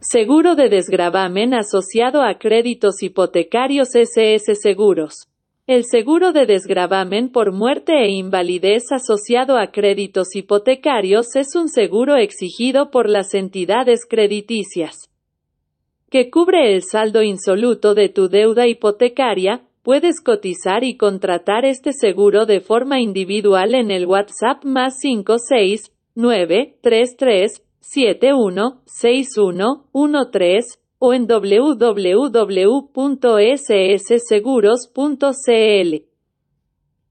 [0.00, 5.26] Seguro de desgravamen asociado a créditos hipotecarios SS Seguros.
[5.66, 12.14] El seguro de desgravamen por muerte e invalidez asociado a créditos hipotecarios es un seguro
[12.16, 15.10] exigido por las entidades crediticias
[16.10, 22.46] que cubre el saldo insoluto de tu deuda hipotecaria, puedes cotizar y contratar este seguro
[22.46, 27.62] de forma individual en el WhatsApp más 56933.
[27.80, 31.78] 716113 o en www.ssseguros.cl.